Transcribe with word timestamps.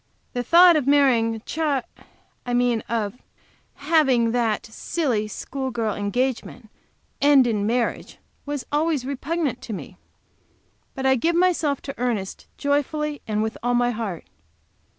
The 0.33 0.41
thought 0.41 0.75
of 0.75 0.87
marrying 0.87 1.41
Ch, 1.41 1.59
I 1.59 2.53
mean 2.55 2.81
of 2.89 3.21
having 3.75 4.31
that 4.31 4.65
silly, 4.65 5.27
school 5.27 5.69
girl 5.69 5.93
engagement 5.95 6.69
end 7.21 7.45
in 7.45 7.67
marriage, 7.67 8.17
was 8.43 8.65
always 8.71 9.05
repugnant 9.05 9.61
to 9.61 9.73
me. 9.73 9.97
But 10.95 11.05
I 11.05 11.13
give 11.13 11.35
myself 11.35 11.83
to 11.83 11.99
Ernest 11.99 12.47
joyfully 12.57 13.21
and 13.27 13.43
with 13.43 13.59
all 13.61 13.75
my 13.75 13.91
heart. 13.91 14.25